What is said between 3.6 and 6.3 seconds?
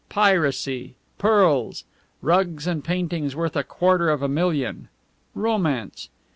quarter of a million! Romance!